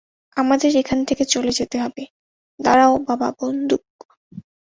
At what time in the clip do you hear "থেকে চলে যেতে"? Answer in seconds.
1.09-1.77